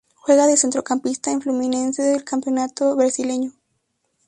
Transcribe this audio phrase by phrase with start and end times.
[0.15, 3.51] Juega de centrocampista en Fluminense del Campeonato Brasileño.